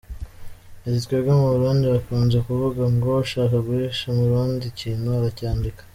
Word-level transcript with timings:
Ati 0.85 0.99
«Twebwe 1.05 1.31
mu 1.39 1.47
Burundi 1.53 1.85
bakunze 1.93 2.37
kuvuga 2.47 2.81
ngo 2.93 3.09
ushaka 3.23 3.55
guhisha 3.67 4.03
Umurundi 4.13 4.63
ikintu 4.67 5.05
uracyandika. 5.19 5.83